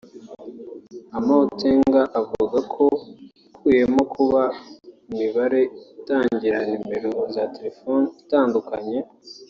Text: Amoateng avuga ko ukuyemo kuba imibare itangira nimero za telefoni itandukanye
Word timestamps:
Amoateng 1.17 1.93
avuga 2.19 2.59
ko 2.73 2.83
ukuyemo 3.53 4.01
kuba 4.13 4.41
imibare 5.11 5.61
itangira 5.99 6.57
nimero 6.69 7.11
za 7.33 7.43
telefoni 7.55 8.07
itandukanye 8.23 8.97